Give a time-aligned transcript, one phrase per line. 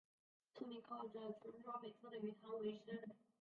[0.55, 2.99] 村民靠着村庄北侧的鱼塘维生。